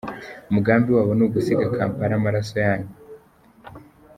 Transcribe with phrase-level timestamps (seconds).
[0.49, 2.91] Umugambi wabo ni ugusiga Kampala amaraso yanyu.